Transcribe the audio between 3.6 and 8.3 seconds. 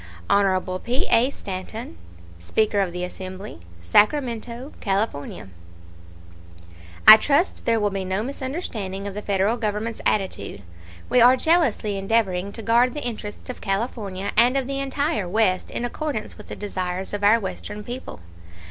Sacramento, California: I trust there will be no